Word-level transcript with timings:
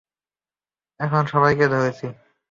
এখন, 0.99 1.23
সবাইকে 1.25 1.65
ধরেছি। 1.67 2.07